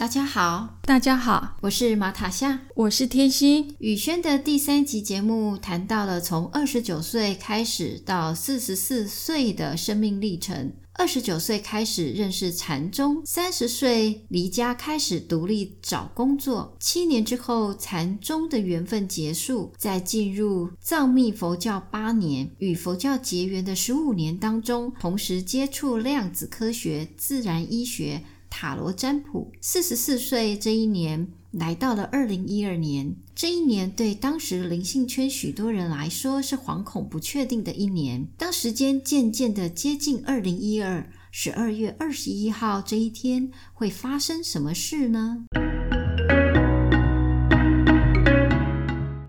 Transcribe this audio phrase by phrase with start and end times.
[0.00, 3.76] 大家好，大家好，我是马塔夏，我是天心。
[3.80, 10.72] 宇轩的第三集节目谈到了从二十九岁开始到四十四岁的生命历程。
[10.94, 28.22] 二十九岁开始认识禅宗，三十岁离家开始独立找工作，七年之后禅宗的缘分结束，在进入藏密佛教八年，与佛教结缘的十五年当中，同时接触量子科学、自然医学。
[28.50, 33.16] 塔罗占卜，四十四岁这一年来到了二零一二年。
[33.34, 38.28] 这一年对当时灵性圈许多人来说是惶恐不确定的一年。
[38.36, 45.44] 当时间渐渐的接近二零一二十二月二十一号这一天，会发生什么事呢？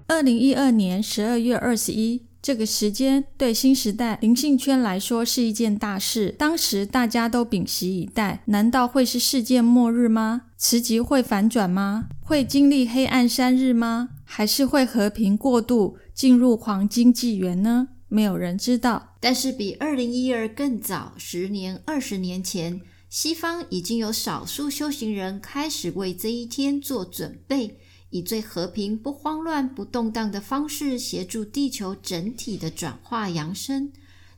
[0.07, 2.30] 二零一二年十二月二十一。
[2.41, 6.33] 这个时间对新时代灵性圈来说是一件大事。
[6.39, 10.43] 当时大家都屏息以待，难道会是世界末日吗？
[10.57, 12.07] 磁极会反转吗？
[12.19, 14.09] 会经历黑暗三日吗？
[14.23, 17.89] 还是会和平过渡，进入黄金纪元呢？
[18.07, 19.15] 没有人知道。
[19.19, 27.77] 但是比二零一二更早，十年、二十年前，西方已经有少数修行人开始为这一天做准备。
[28.11, 33.91] 以最和平、不慌乱、不动荡的方式协助地球整体的转化扬升。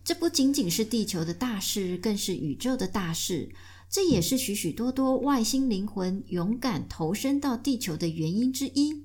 [0.05, 3.49] 这不仅仅是地球的大事，更是宇宙的大事。
[3.89, 9.03] 这也是许许多多外星灵魂勇敢投身到地球的原因之一。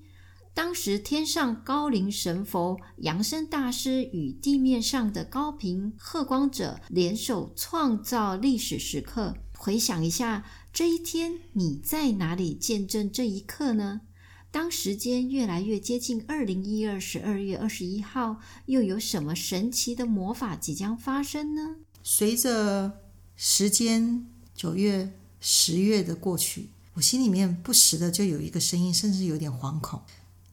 [0.55, 9.37] 当时天上高龄神佛扬升大师与地面上的高频贺光者联手创造历史时刻。
[9.57, 14.01] 回想一下，这一天你在哪里见证这一刻呢？
[14.51, 21.77] 当时间越来越接近二零一二十二月二十一号，又有什么神奇的魔法即将发生呢？
[22.03, 23.01] 随着
[23.37, 30.01] 时间九月、十月的过去，我心里面不时的就有一个声音，甚至有点惶恐，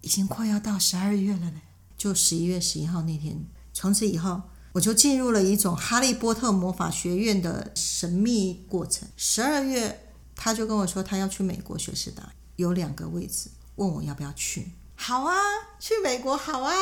[0.02, 1.62] 已经快要到十二月了呢。
[1.98, 4.42] 就十一月十一号那天，从此以后，
[4.74, 9.08] 我就进入了一种哈利波特魔法学院的神秘过程。
[9.16, 13.50] 十二月，他就跟我说，他要去美国学士达，有两个位置。
[13.76, 14.72] 问我要不要去？
[14.96, 15.36] 好啊，
[15.80, 16.74] 去美国好啊。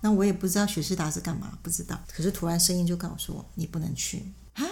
[0.00, 1.98] 那我也不知道雪士达是干嘛，不知道。
[2.14, 4.64] 可是突然声音就告诉我，你不能去啊！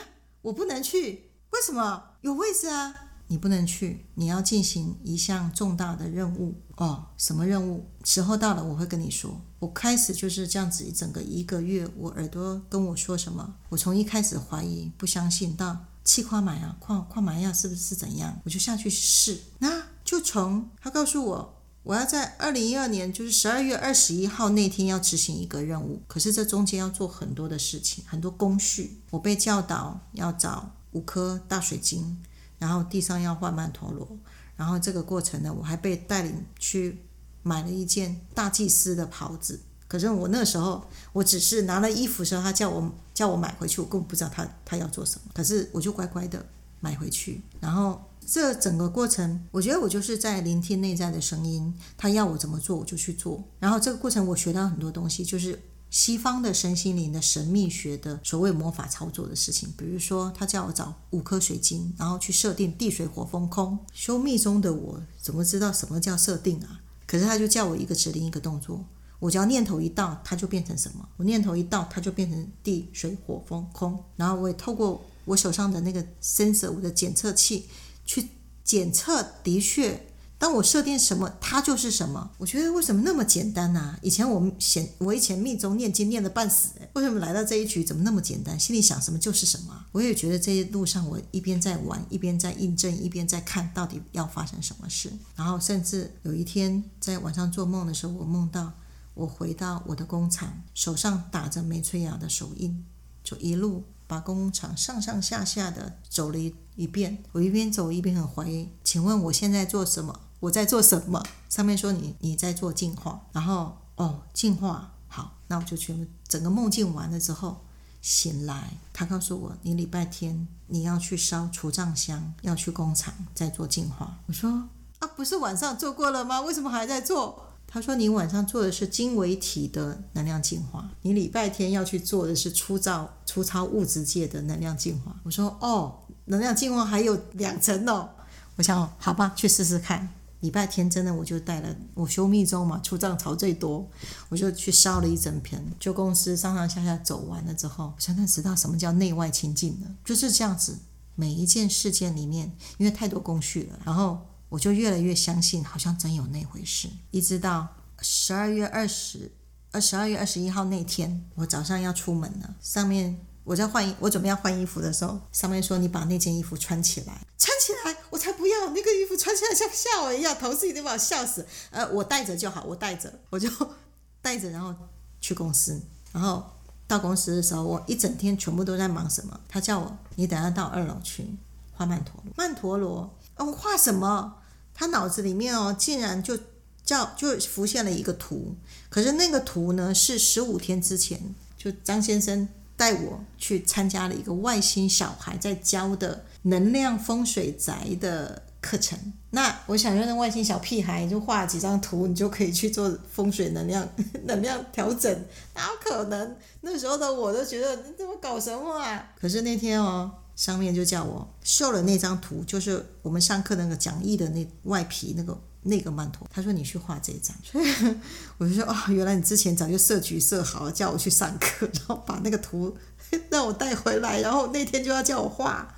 [0.43, 2.11] 我不能去，为什么？
[2.21, 2.95] 有位置啊！
[3.29, 7.07] 你不能去，你要进行一项重大的任务哦。
[7.17, 7.89] 什么任务？
[8.05, 9.41] 时候到了，我会跟你说。
[9.59, 18.39] 我开始就是这样子，一整个一个月，我耳朵跟我说什么，我从一开始怀疑、不相信，到气跨买啊，跨跨买呀，是不是怎样？
[18.45, 21.54] 我就下去试，那就从他告诉我。
[21.85, 28.99] 我要在二零一二年，就是十二月二十一号那天要执行一个任务，可是这中间要做很多的事情，很多工序。
[29.11, 32.17] 我被教导要找五颗大水晶，
[32.59, 34.09] 然后地上要画曼陀罗，
[34.57, 36.99] 然后这个过程呢，我还被带领去
[37.43, 39.61] 买了一件大祭司的袍子。
[39.87, 45.31] 可是我那时候，我只是拿了衣服时候，他叫我叫我买回去，我根本不知道他他要做什么。
[45.35, 46.47] 可是我就乖乖的
[46.81, 48.03] 买回去，然后。
[48.27, 53.43] 这整个过程，我觉得我就是在聆听内在的声音，他要我怎么做，我就去做。
[53.59, 59.73] 然后这个过程，我学到很多东西，就是西方的身心灵的神秘学的所谓魔法操作的事情。
[59.77, 63.79] 比如说，他叫我找五颗水晶，然后去设定地水火风空。
[63.93, 66.81] 修密中的我怎么知道什么叫设定啊？
[67.07, 68.85] 可是他就叫我一个指令一个动作，
[69.21, 71.09] 我只要念头一到，它就变成什么？
[71.17, 74.03] 我念头一到，它就变成地水火风空。
[74.17, 77.67] 然后我也透过我手上的那个 sensor，的检测器。
[78.05, 78.29] 去
[78.63, 80.07] 检测，的确，
[80.39, 82.31] 当我设定什么，它就是什么。
[82.39, 83.99] 我觉得为什么那么简单呢？
[84.03, 84.55] 以前我们
[84.99, 88.59] 我以前密宗念经念的半死，为什么来到这一局怎么那么简单？
[88.59, 89.87] 心里想什么就是什么。
[89.93, 95.11] 我也觉得这一路上我一边在玩，一边在印证，一边在看到底要发生什么事。
[95.37, 98.73] 然后甚至有一天在晚上做梦的时候，我梦到
[99.15, 102.85] 我回到我的工厂，手上打着梅翠雅的手印，
[103.23, 103.85] 就一路。
[104.07, 108.69] 把工厂上上下下的走了一一遍，我一边走一边很怀疑。
[108.83, 110.21] 请问我现在做什么？
[110.41, 111.23] 我在做什么？
[111.49, 117.65] 上面说你你在做净化，然后哦净化好，那我就全部整个梦境完了之后
[118.03, 124.19] 醒来，他告诉我你礼拜天你要去烧除障香，要去工厂再做净化。
[124.27, 124.69] 我说
[124.99, 126.41] 啊不是晚上做过了吗？
[126.41, 127.43] 为什么还在做？
[127.67, 135.17] 他说你晚上做的是经纬体的能量净化，你礼拜天要去做的是粗糙粗糙物质界的能量净化。
[135.25, 138.11] 我说哦，能量净化还有两层哦。
[138.57, 140.09] 我想好吧，去试试看。
[140.41, 143.89] 礼拜天真的我就带了，我修密宗嘛，出藏潮最多，
[144.29, 145.59] 我就去烧了一整瓶。
[145.81, 150.79] 就公司上上下下走完了之后，我才知道什么叫内外清净了，就是这样子。
[151.15, 154.27] 每一件事件里面，因为太多工序了，然后。
[154.51, 156.89] 我就越来越相信，好像真有那回事。
[157.11, 157.67] 一直到
[158.01, 159.33] 十二月二十，
[159.73, 162.55] 呃，十二月二十一号那天，我早上要出门了。
[162.61, 171.47] 上面我在换衣，我准备要换衣服的时候，上面说你把那件衣服穿起来，穿起来，我才不要那个衣服穿起来像吓我一样，同事一定把我笑死。
[171.71, 173.49] 呃，我带着就好，我带着，我就
[174.23, 174.75] 带着，然后
[175.21, 175.81] 去公司。
[176.13, 176.43] 然后
[176.87, 179.39] 到公司的时候，我一整天全部都在忙什么？
[179.49, 181.27] 他叫我，你等下到二楼去
[181.73, 184.37] 画曼陀罗，曼陀罗，哦，画什么？
[184.73, 186.39] 他脑子里面哦，竟然就
[186.85, 188.55] 叫就浮现了一个图，
[188.89, 198.99] 可是那个图呢，是十五天之前，就张先生带我去参加了一个外星小孩在教的能量风水宅的课程。
[199.31, 203.89] 那我想用那外星小屁孩就画几张图，你就可以去做风水能量
[204.25, 205.13] 能量调整，
[205.55, 206.37] 哪有可能？
[206.61, 209.13] 那时候的我都觉得你怎么搞什么啊？
[209.21, 210.11] 可是那天哦。
[210.37, 216.27] 上面就叫我秀了那张图，就是我们上课那个讲义的那外皮那个那个曼陀。
[216.33, 217.97] 他说你去画这张，所 以
[218.39, 222.75] 我就说哦，原来你之前早就设局设好了，叫我去上课，然后把那个图
[223.29, 225.75] 让我带回来，然后那天就要叫我画。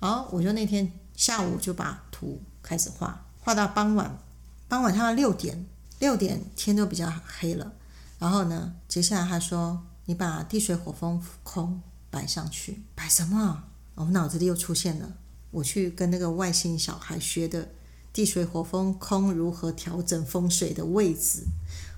[0.00, 4.18] 然后我就那天下午就把图开始画，画到傍晚，
[4.68, 5.66] 傍晚差不六点，
[5.98, 7.72] 六点天都比较黑了。
[8.18, 11.80] 然后呢，接下来他说你把地水火风空
[12.10, 13.64] 摆上去，摆什么？
[13.94, 15.10] 我脑子里又出现了，
[15.50, 17.70] 我去跟那个外星小孩学的
[18.16, 21.44] 地水火风空如何调整风水的位置，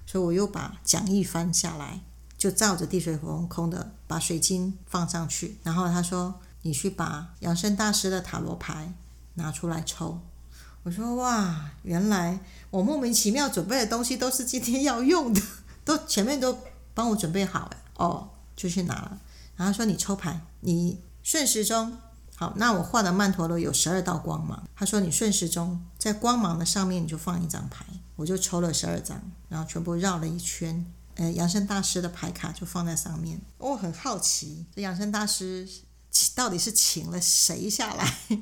[0.05, 2.01] 所以我又把讲义翻下来，
[2.37, 5.59] 就照着地水火风空的把水晶放上去。
[5.63, 8.93] 然后他说：“你去把养生大师的塔罗牌
[9.35, 10.21] 拿出来抽。”
[10.83, 12.41] 我说：“哇，原来
[12.71, 15.41] 我莫名其妙准备的东西都是今天要用的，
[15.85, 16.59] 都前面都
[16.95, 19.21] 帮我准备好了。”哦，就去拿了。
[19.55, 21.97] 然后说：“你抽牌，你。”顺时钟，
[22.39, 24.63] 好，那我画的曼陀罗有十二道光芒。
[24.77, 30.87] 他说你顺时钟，在光芒的上面你就放一张牌，我就抽了十二张，然后全部绕了一圈，
[31.17, 33.41] 呃，养生大师的牌卡就放在上面。
[33.59, 35.69] 我很好奇，这养生大师
[36.37, 38.19] 到底是请了谁下来？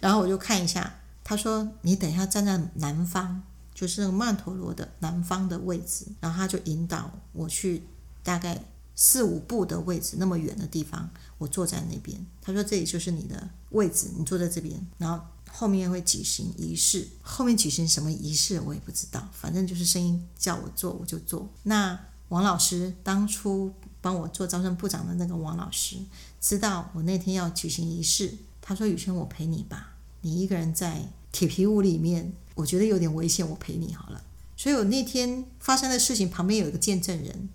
[0.00, 3.40] 然后我就看一下，他说你等一下站在南方，
[3.72, 7.84] 就是那个曼陀罗的南方的位置，然后他就引导我去
[8.24, 8.60] 大概。
[9.00, 11.08] 四五步的位置，那么远的地方，
[11.38, 12.26] 我坐在那边。
[12.42, 14.74] 他说：“这里就是你的位置，你坐在这边。
[14.98, 21.48] 然后后面会举行仪式，后面举行什么仪式我也不知道，反正就是声音叫我做我就做。
[21.62, 21.96] 那
[22.30, 25.98] 王老师当初帮我做招生部长的那个王老师，
[26.40, 34.24] 知道我那天要举行仪式，他说：‘雨轩，我陪你吧，你一个人在铁皮屋里面，我觉得有点危险，我陪你好了。’
[34.58, 37.48] 所以我那天发生的事情旁边有一个见证人。”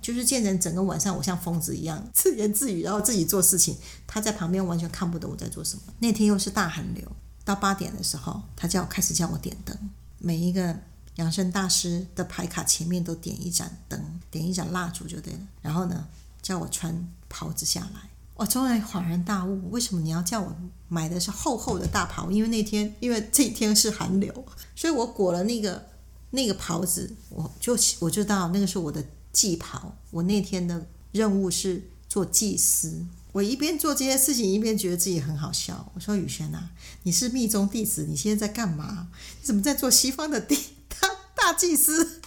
[0.00, 3.76] 就是见人整个晚上，我像疯子一样自言自语，然后自己做事情。
[4.06, 5.82] 他在旁边完全看不懂我在做什么。
[5.98, 7.04] 那天又是大寒流，
[7.44, 9.76] 到八点的时候，他叫我开始叫我点灯。
[10.18, 10.78] 每一个
[11.16, 14.00] 养生大师的牌卡前面都点一盏灯，
[14.30, 15.40] 点一盏蜡烛就对了。
[15.62, 16.06] 然后呢，
[16.42, 18.08] 叫我穿袍子下来。
[18.34, 20.56] 我终于恍然大悟，为什么你要叫我
[20.88, 22.30] 买的是厚厚的大袍？
[22.30, 25.86] 因为那天，因为这一天是寒流，所以我裹了那个
[26.30, 29.04] 那个袍子，我就我知道那个是我的。
[29.34, 33.04] 祭袍，我那天的任务是做祭司。
[33.32, 35.90] 我一边做这些事情，一边觉得自己很好笑。
[35.92, 36.70] 我说：“雨轩呐，
[37.02, 39.08] 你是密宗弟子，你现在在干嘛？
[39.40, 40.56] 你怎么在做西方的地
[40.88, 42.22] 大 大祭司？”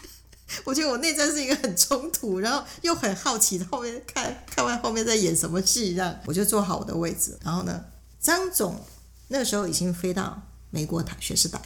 [0.65, 7.37] 我觉得我内在是一个很冲突，然后又很好奇，后面看看完后面在演什么戏，这样我就坐好我的位置。
[7.41, 7.85] 然后呢，
[8.19, 8.81] 张总
[9.29, 11.61] 那时候已经飞到美国塔学士岛，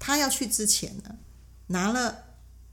[0.00, 1.14] 他要去之前呢，
[1.68, 2.24] 拿了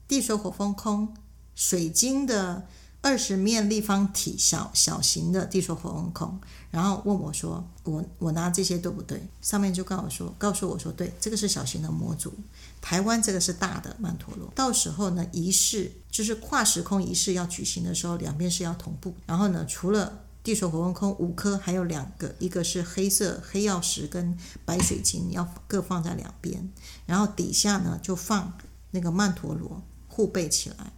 [0.08, 1.14] 地水火风空。
[1.54, 2.66] 水晶的
[3.00, 12.32] 二十面立方体小小型的地水火风空，然后问我说：“我我拿这些对不对？”上面就告诉我说：“告诉我说，对，这个是小型的模组，
[12.80, 14.50] 台湾这个是大的曼陀罗。
[14.54, 19.14] 到时候呢，仪式就是跨时空仪式要举行的时候，两边是要同步。
[19.26, 24.34] 然后呢，除了地水火风空五颗，还有两个，一个是黑色黑曜石跟
[24.64, 26.70] 白水晶，要各放在两边。
[27.04, 28.54] 然后底下呢，就放
[28.92, 30.92] 那个曼陀罗护背起来。”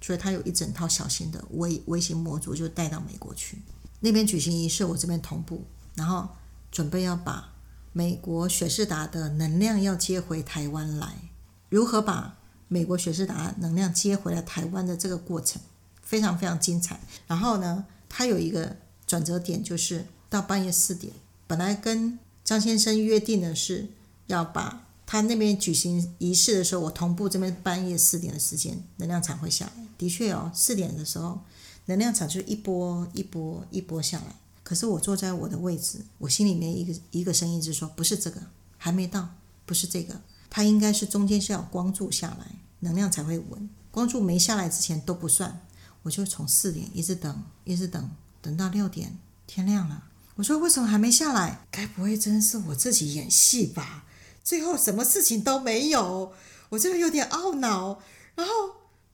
[0.00, 3.58] 所以他有一整套小型的微微型模组，就带到美国去，
[4.00, 5.64] 那边举行仪式，我这边同步，
[5.94, 6.28] 然后
[6.70, 7.52] 准备要把
[7.92, 11.14] 美国雪士达的能量要接回台湾来。
[11.68, 12.38] 如何把
[12.68, 15.60] 美国雪士达能量接回来台湾的这个过程，
[16.02, 17.00] 非常非常精彩。
[17.26, 18.76] 然后呢，他有一个
[19.06, 21.12] 转折点，就是到半夜四点，
[21.46, 23.88] 本来跟张先生约定的是
[24.26, 29.87] 要把他那边举行仪式的时候，我同步这边半夜四点的时间，能量场会下来。
[29.98, 31.40] 的确哦，四点的时候，
[31.86, 34.36] 能量场就一波一波一波下来。
[34.62, 38.40] 可是我坐在我的位置，我心里面一个一个声音就说：不是这个，
[38.76, 39.28] 还没到，
[39.66, 40.20] 不是这个。
[40.48, 42.46] 它应该是中间是要光柱下来，
[42.80, 43.68] 能量才会稳。
[43.90, 45.60] 光柱没下来之前都不算。
[46.04, 50.04] 我就从四点一直等，一直等，等到六点，天亮了。
[50.36, 51.66] 我说为什么还没下来？
[51.70, 54.04] 该不会真是我自己演戏吧？
[54.44, 56.32] 最后什么事情都没有，
[56.68, 58.00] 我就有点懊恼。
[58.36, 58.52] 然后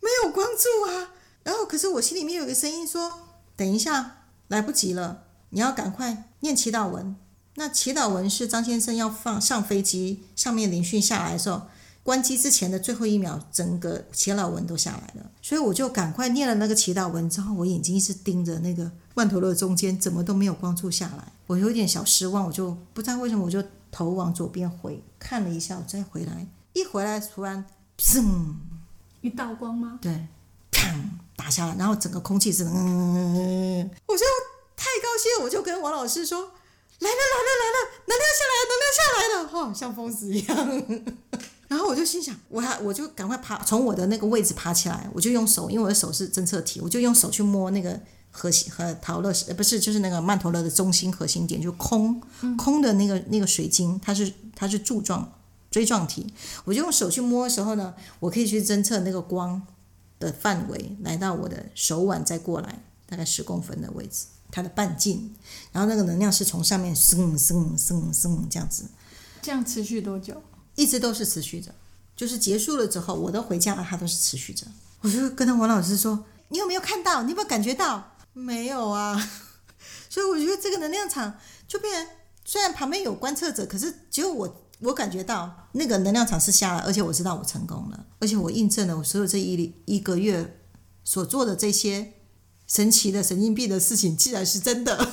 [0.01, 3.13] 没有光柱啊，然后可是我心里面有个声音说：
[3.57, 7.17] 等一下，来不及了，你要赶快念祈祷文。
[7.57, 11.63] 那祈祷文是张先生要放上飞机，上面聆讯下来的时候，
[12.03, 15.31] 关机之前的最后一秒，整个祈祷文都下来了。
[15.41, 22.45] 所以我就赶快念了那个祈祷文之后，我眼睛一直盯着那个曼陀罗中间，怎么都没有光柱下来，我有点小失望。
[22.45, 27.65] 我就不知道为什么，我就头往左边回看了一下，我再回来，一回来突然，
[27.97, 28.55] 砰，
[29.25, 29.99] 一道光吗？
[30.03, 30.13] 对，
[30.71, 30.87] 砰
[31.35, 34.25] 打下来，然后整个空气是，嗯，我就
[34.77, 36.53] 太高兴了，我就跟王老师说。
[37.01, 40.55] 来了来了来了，能量下来了，能量下来了，哈，像疯子一样。
[41.67, 48.01] 然后我就心想，我还我就赶快爬，从我的那个位置爬起来，我就用手，因为我的手是侦测体，我就用手去摸那个
[48.31, 52.23] 核心和陶乐，呃，不是，就是那个曼陀罗的中心核心点，就空
[52.57, 55.31] 空的那个那个水晶，它是它是柱状
[55.75, 56.33] 锥状体，
[56.65, 59.61] 我就用手去摸的时候呢，我可以去侦测那个光
[60.21, 64.27] 的范围，来到我的手腕再过来，大概十公分的位置。
[64.53, 65.35] 它的半径，
[65.73, 68.85] 然后那个能量是从上面升升升升这样子，
[69.43, 70.41] 这样持续多久？
[70.77, 71.75] 一直都是持续着，
[72.15, 74.65] 就是结束了之后，我都回家了，它都是持续着。
[75.01, 77.25] 我就跟他王老师说：“你有没有看到？
[77.25, 78.13] 你有没有感觉到？
[78.33, 79.29] 没有啊。
[80.09, 82.11] ”所以我觉得这个能量场就变，
[82.45, 90.61] 虽然旁边有观测者，可是只有我我感觉到那个能量场是下来，而且我知道我成功了，而且我印证了我所有这一一个月
[91.03, 92.13] 所做的这些。
[92.67, 94.97] 神奇的神经病的事情，竟然是真的。
[94.97, 95.11] 然后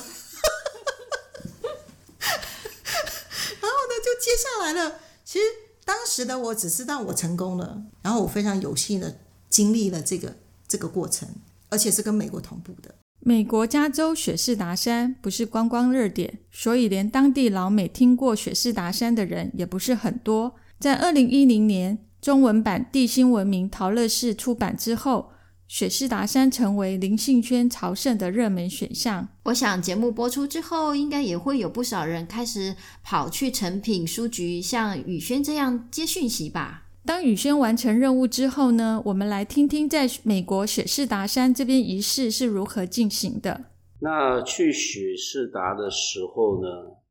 [4.02, 5.00] 就接下来了。
[5.22, 5.44] 其实
[5.84, 9.18] 当时的我只知道我成功了，然后我非常有幸的
[9.50, 10.34] 经历了这个
[10.66, 11.28] 这个过程，
[11.68, 12.94] 而且是跟美国同步的。
[13.24, 20.56] 美国加州雪士达山不是观光热点，所以连当地老美听过雪士达山的人也不是很多。
[20.78, 25.30] 在二零一零年中文版《地心文明陶乐士》出版之后。
[25.68, 29.26] 雪士达山成为灵性圈朝圣的热门选项。
[29.44, 36.81] 我想节目播出之后，应该也会有不少人开始跑去成品书局，像宇轩这样接讯息吧。
[37.04, 39.02] 当宇轩完成任务之后呢？
[39.06, 43.64] 我们来听听在美国雪士达山这边仪式是如何进行的。
[44.00, 46.68] 那去雪士达的时候呢？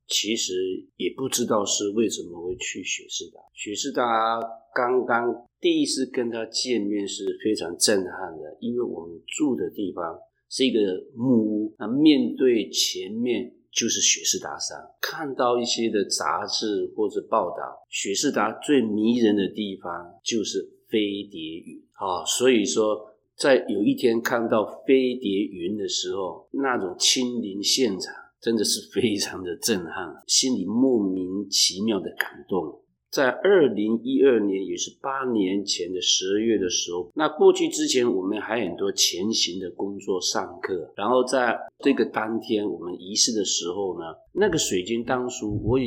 [0.07, 0.53] 其实
[0.98, 3.39] 也不知道是为什么会去雪士达。
[3.53, 4.41] 雪士达
[4.75, 10.03] 刚刚第一次跟他见面是非常震撼的，因为我们住的地方
[10.50, 10.79] 是一个
[11.15, 14.78] 木屋，那面对前面就是雪士达山。
[15.00, 19.92] 看到一些的杂志或者报道，雪士达最迷人的地方
[20.24, 20.60] 就是
[20.90, 28.13] 飞碟云啊，所以说在有一天看到飞碟云的时候，那种亲临现场。
[28.42, 32.82] 真的是非常的震撼，心里莫名其妙的感动。
[33.12, 45.86] 在二零一二年，也是八年前的十二月的时候，那过去之前我们还很多前行的工作上课，然后在这个当天我们仪式的时候呢，那个水晶当初我也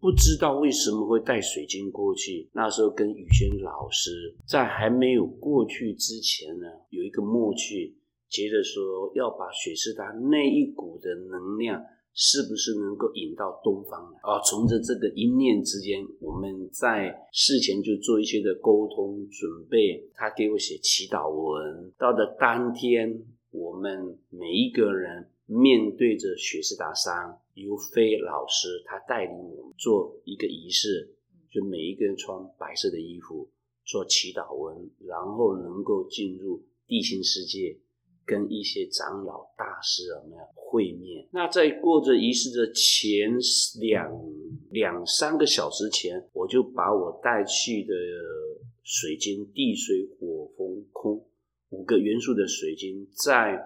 [0.00, 2.48] 不知道为什么会带水晶过去。
[2.54, 7.96] 那时候跟宇轩老师在还没有过去之前呢，有一个默契。
[8.30, 14.18] 接着说要把雪士达那一股的能量，是不是能够引到东方来？
[14.22, 20.10] 啊，从着这个一念之间，我们在事前就做一些的沟通准备。
[20.14, 31.14] 他给我写祈祷文，到了当天，我们每一个人面对着雪士达山，由飞老师他带领我们做一个仪式，
[31.50, 33.48] 就每一个人穿白色的衣服
[33.84, 37.78] 做祈祷文，然后能够进入地心世界。
[38.30, 41.26] 跟一些长老大师有没有会面？
[41.32, 43.36] 那在过着仪式的前
[43.80, 44.08] 两
[44.70, 47.92] 两三个小时前，我就把我带去的
[48.84, 51.26] 水晶地水火风空
[51.70, 53.60] 五个元素的水晶，在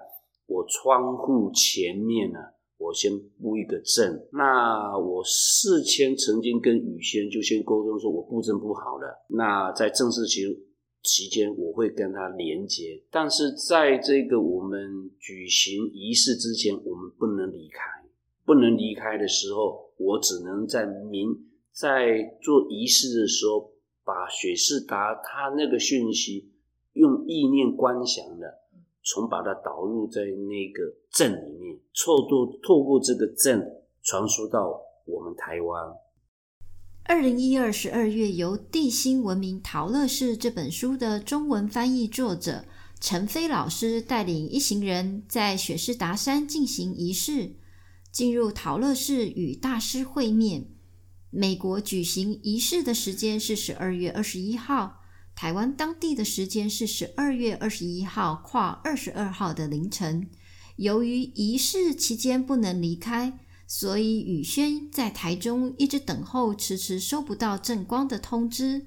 [0.47, 2.39] 我窗户前面呢，
[2.79, 4.27] 我先布一个阵。
[4.33, 9.27] 那我事先曾经跟雨仙就先沟通说，我布阵不好了。
[9.29, 10.45] 那在正式前
[11.05, 13.03] 期间，我会跟他连接。
[13.11, 18.03] 但是在这个我们举行仪式之前，我们不能离开。
[18.47, 23.73] 不能离开的时候，我只能在明在做仪式的时候，
[24.05, 26.51] 把雪士达他那个讯息
[26.93, 28.61] 用意念观想的，
[29.03, 35.95] 从把它导入在那个镇里面，透过透过这个镇传输到我们台湾。
[37.07, 42.65] 二零一二十二月，由《地心文明陶乐士》这本书的中文翻译作者
[42.99, 47.57] 陈飞老师带领一行人在雪士达山进行仪式，
[48.11, 50.65] 进入陶乐士与大师会面。
[51.29, 55.03] 美国举行仪式的时间是十二月二十一号，
[55.37, 60.27] 台湾当地的时间是十二月二十一号跨二十二号的凌晨。
[60.77, 63.41] 由于仪式期间不能离开。
[63.77, 68.87] 所以宇轩在台中一直等候，迟迟收不到正光的通知。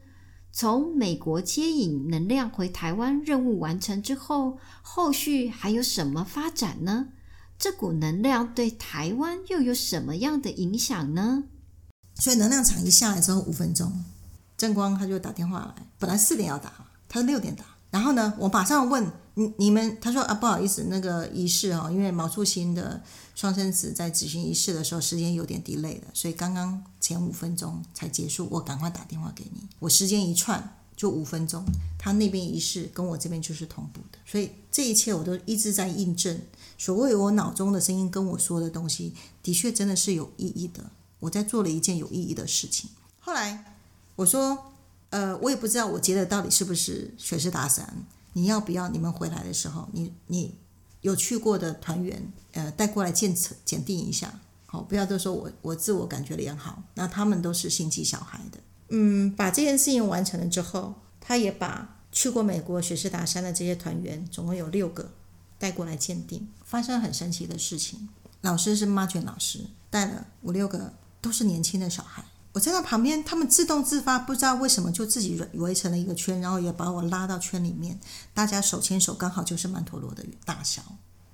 [0.53, 7.09] 从美国接引能量回台湾任务完成之后，后续还有什么发展呢？
[7.59, 11.43] 这股能量对台湾又有什么样的影响呢？
[12.15, 14.05] 所以能量场一下来之后，五分钟，
[14.55, 16.71] 正光他就打电话来，本来四点要打，
[17.09, 19.05] 他六点打，然后呢，我马上问。
[19.39, 22.99] 你你们他说啊不好意思那个仪式哦，因为毛主席的
[23.37, 31.63] 双生子在执行仪式的时候时间有点 delay 的，所以刚刚前五分钟才结束，我赶快打电话给你，我时间一串就五分钟，
[31.99, 36.41] 他那边仪式跟我这边就是同步的，所以这一切我都一直在印证，
[36.79, 39.13] 所谓我脑中的声音跟我说的东西，
[39.43, 40.89] 的确真的是有意义的，
[41.19, 42.89] 我在做了一件有意义的事情。
[43.19, 43.75] 后来
[44.15, 44.73] 我说，
[45.11, 48.03] 呃，我也不知道我接的到底是不是水师达山。
[48.33, 48.89] 你要不要？
[48.89, 50.55] 你们回来的时候，你你
[51.01, 58.57] 有去过的团员，呃，带过来检测检定一下，好，不要都说我我自我感觉良好，那他们都是心机小孩的。
[58.89, 65.11] 嗯，把这件事情完成了之后，他也把去过美国雪士达山的这些团员，总共有六个
[65.59, 68.09] 带过来鉴定，发生很神奇的事情。
[68.41, 72.23] 老师是马卷老师，带了五六个都是年轻的小孩。
[72.53, 77.99] 我在那旁边，他们自动自发，不知道为什么就自己围成了一个圈，然后也把我拉到圈里面，
[78.33, 80.81] 大家手牵手，刚好就是曼陀罗的大小，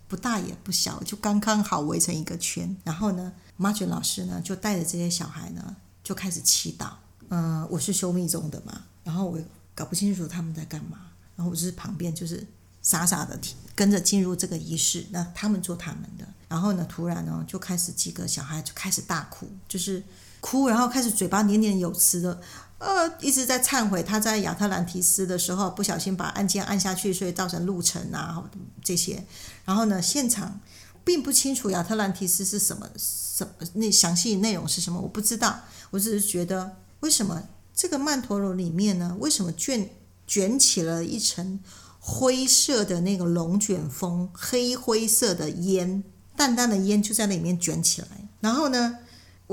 [0.10, 2.76] 不大也不小，就刚刚好围成一个圈。
[2.84, 6.89] 然后呢，马卷老师呢就带着这些小孩呢就开始祈祷。
[7.30, 9.39] 嗯，我是修密宗的嘛，然后我
[9.73, 12.45] 搞不清楚他们在干嘛，然后我就是旁边就是
[12.82, 13.39] 傻傻的
[13.73, 16.28] 跟着进入这个仪式，那他们做他们的。
[16.49, 20.04] 然后呢，突然呢就开始几个小孩就开始大哭，就是。
[20.43, 22.41] 哭，然后开始嘴巴念念有词的，
[22.77, 28.43] 呃，一直在忏悔他在亚特兰提斯的时候不小心把按键按下去，所以造成路程啊
[28.84, 29.23] 这些。
[29.63, 30.60] 然后呢，现场
[31.06, 35.62] 并不清楚亚特兰提斯是什么，什那详细内容是什么，我不知道。
[35.91, 37.41] 我只是觉得，为什么
[37.73, 39.15] 这个曼陀罗里面呢？
[39.21, 39.89] 为什么卷
[40.27, 41.62] 卷起了一层
[41.99, 46.03] 灰色的那个龙卷风，黑灰色的烟，
[46.36, 48.08] 淡淡的烟就在那里面卷起来。
[48.41, 48.97] 然后呢？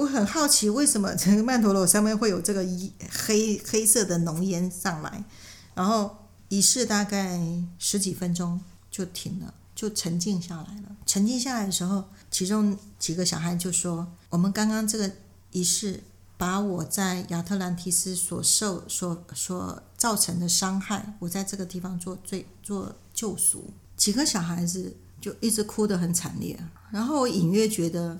[0.01, 5.23] 我很好奇，为什么这个曼陀罗上面会有这个一黑黑色的浓烟上来？
[5.75, 6.17] 然后
[6.49, 7.39] 仪式大概
[7.79, 8.59] 十几分钟
[8.91, 10.97] 就停了，就沉静下来了。
[11.05, 15.13] 沉静下来的时候，其中几个小孩就说：“我们刚刚这个
[15.51, 16.03] 仪式，
[16.39, 26.59] 把我在亚特兰提斯所受、所所造成的伤害，我在这个地方做最做救赎。”几个小孩子就一直哭得很惨烈，
[26.91, 28.19] 然后我隐约觉得。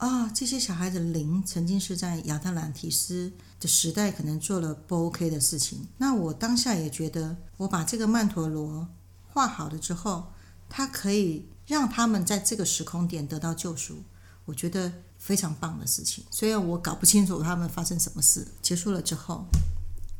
[0.00, 5.86] 啊，这些小孩子灵曾经是在亚特兰提斯的时代，可能做了不 OK 的事情。
[5.98, 8.88] 那我当下也觉得，我把这个曼陀罗
[9.28, 10.32] 画好了之后，
[10.70, 14.02] 它可以让他们在这个时空点得到救赎，
[14.46, 16.24] 我觉得非常棒的事情。
[16.30, 19.44] 虽然我搞不清楚他们发生什么事，结束了之后，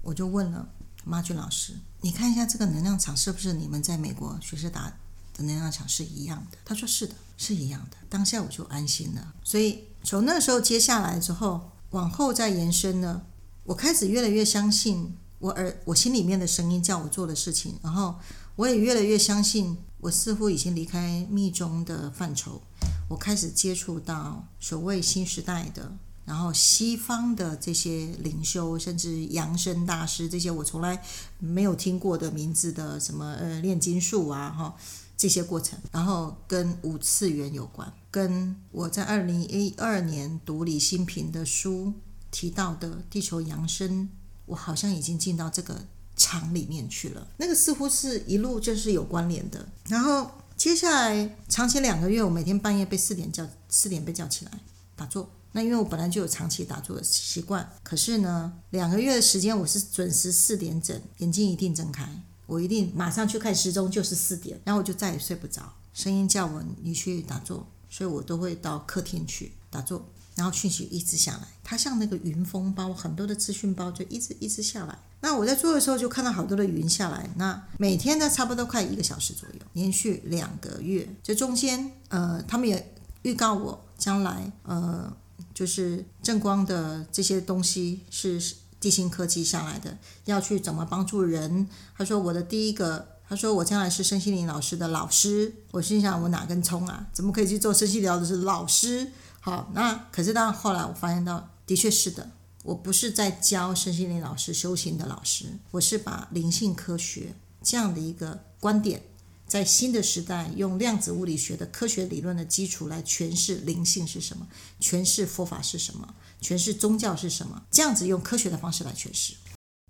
[0.03, 0.69] 我就问了
[1.05, 4.93] 马俊老师：“你看一下这个能量场是不是你们在美国学士达
[5.33, 9.33] 的能量场是一样的？”他说：“是的。”是一样的，当下我就安心了。
[9.43, 13.23] 所以从那时候接下来之后，往后再延伸呢，
[13.65, 18.15] 我开始越来越相信我耳我心里面的声音叫我做的事情，然后
[18.57, 22.61] 我也越来越相信我似乎已经离开密宗的范畴，
[23.09, 25.91] 我开始接触到所谓新时代的，
[26.27, 31.03] 然后西方的这些灵修，甚至养生大师这些我从来
[31.39, 34.75] 没有听过的名字的什么呃炼金术啊哈。
[35.21, 41.93] 这些过程，然后跟五次元有关，跟我在二零一二年读李新平的书
[42.31, 44.09] 提到的地球扬升，
[44.47, 45.85] 我好像已经进到这个
[46.17, 47.29] 场里面去了。
[47.37, 49.69] 那个似乎是一路就是有关联的。
[49.89, 54.53] 然后接下来长期两个月，我每天半夜被四点叫，四点被叫起来
[54.97, 55.31] 打坐。
[55.53, 62.09] 那因为我本来就有长期打坐的习惯，可是呢，两个月的时间我是准时四点整，眼睛一定睁开。
[62.51, 65.73] 我一定马上去看时钟，就是四点，然后我就再也睡不着。
[65.95, 74.99] 声音叫我你去打坐，所以我都会到客厅去打坐，然后讯息一直下来，它像那个云风包，很多的资讯包就一直一直下来。
[75.21, 85.17] 那我在做的时候就看到好多的云下来，那每天呢差不多快一个小时左右，连续两个月，这中间呃他们也预告我将来呃
[85.55, 88.41] 就是正光的这些东西是
[88.81, 91.69] 地心科技下来的，要去怎么帮助人。
[91.97, 99.13] 他说我的第一个，他说我将来是身心灵老师的老师，我心想我哪根葱啊，怎么可以去做身心疗的是老师？
[99.41, 102.31] 好，那可是当后来我发现到的确是的。
[102.63, 109.03] 我不是在教身心灵老师修行的老师，我是把灵性科学这样的一个观点，
[109.51, 114.47] 在新的时代用量子物理学的科学理论的基础来诠释灵性是什么，
[114.81, 119.35] 诠释佛法是什么，诠释宗教是什么，这样子用科学的方式来诠释。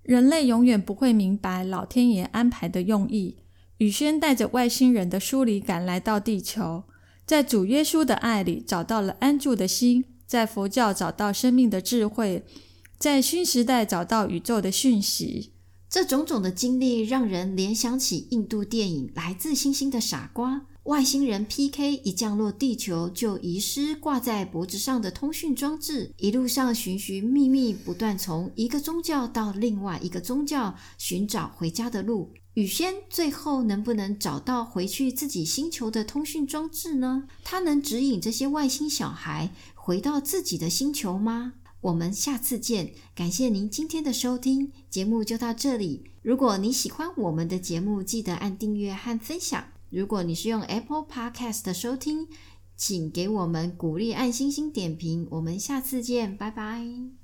[0.03, 3.37] 人类永远不会明白老天爷安排的用意。
[3.77, 6.85] 宇轩带着外星人的疏离感来到地球，
[7.27, 10.07] 在主耶稣的爱里找到了安住的心。
[10.27, 12.47] 在佛教找到生命的智慧，
[12.99, 15.53] 在新时代找到宇宙的讯息，
[15.91, 20.55] 这种种的经历让人联想起印度电影《来自星星的傻瓜》。
[20.85, 32.31] 外星人 PK 一降落地球，就遗失挂在脖子上的通讯装置，一路上寻寻觅觅，不断从一个宗教到另外一个宗教寻找回家的路。
[32.55, 37.25] 雨轩最后能不能找到回去自己星球的通讯装置呢？
[37.43, 41.55] 他能指引这些外星小孩回到自己的星球吗？
[41.81, 46.05] 我们下次见，感谢您今天的收听，节目就到这里。
[46.23, 49.65] 如果你喜欢我们的节目，记得按订阅和分享。
[49.89, 52.29] 如果你是用 Apple Podcast 收听，
[52.77, 55.27] 请给我们鼓励，按星星点评。
[55.31, 57.20] 我们下次见，拜拜。